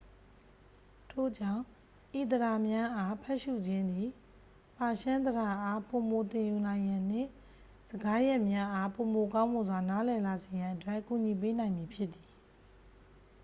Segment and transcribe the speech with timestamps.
[1.11, 1.63] ထို့ကြောင့်
[2.19, 4.09] ဤသဒ္ဒါများအား ဖတ်ရှု့ခြင်းသည်
[4.77, 7.29] ပါရှန်းသဒ္ဒါအား ပိုမိုသင်ယူနိုင်ရန်နှင့်
[7.89, 12.29] စကားရပ်များအား ပိုမိုကောင်းမွန်စွာ နားလည်လာစေရန်အတွက် ကူညီပေးနိုင်မည်ဖြစ်သည်